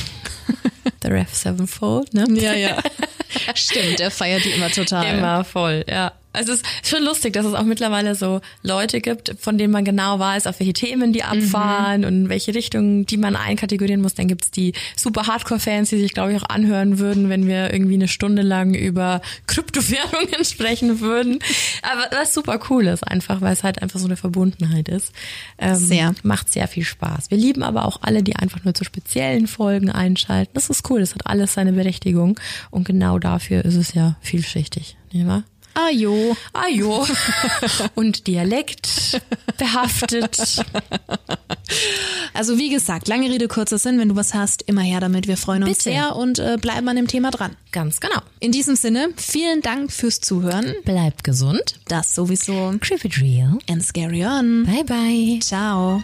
[1.03, 2.25] The Rev Sevenfold, ne?
[2.39, 2.77] Ja, ja.
[3.55, 5.17] Stimmt, der feiert die immer total.
[5.17, 6.13] Immer voll, ja.
[6.33, 9.83] Also es ist schon lustig, dass es auch mittlerweile so Leute gibt, von denen man
[9.83, 14.13] genau weiß, auf welche Themen die abfahren und in welche Richtungen die man einkategorieren muss.
[14.13, 17.95] Dann gibt's die super Hardcore-Fans, die sich, glaube ich, auch anhören würden, wenn wir irgendwie
[17.95, 21.39] eine Stunde lang über Kryptowährungen sprechen würden.
[21.81, 25.11] Aber was super cool ist, einfach, weil es halt einfach so eine Verbundenheit ist.
[25.57, 26.15] Ähm, Sehr.
[26.23, 27.29] Macht sehr viel Spaß.
[27.29, 30.51] Wir lieben aber auch alle, die einfach nur zu speziellen Folgen einschalten.
[30.53, 32.39] Das ist cool, das hat alles seine Berechtigung.
[32.69, 35.43] Und genau dafür ist es ja vielschichtig, nicht wahr?
[35.73, 36.35] Ah jo.
[36.53, 37.05] Ah jo.
[37.95, 39.21] Und Dialekt
[39.57, 40.63] behaftet.
[42.33, 43.99] Also wie gesagt, lange Rede, kurzer Sinn.
[43.99, 45.27] Wenn du was hast, immer her damit.
[45.27, 45.83] Wir freuen uns Bitte.
[45.83, 47.55] sehr und äh, bleiben an dem Thema dran.
[47.71, 48.19] Ganz genau.
[48.39, 50.73] In diesem Sinne, vielen Dank fürs Zuhören.
[50.83, 51.79] Bleibt gesund.
[51.87, 52.73] Das sowieso.
[52.81, 53.57] Creepy Drill.
[53.69, 54.65] And scary on.
[54.65, 55.39] Bye bye.
[55.41, 56.03] Ciao.